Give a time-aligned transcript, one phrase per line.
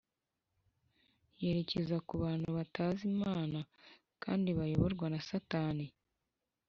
[1.41, 3.59] yerekeza ku bantu batazi Imana
[4.23, 5.87] kandi bayoborwa na Satani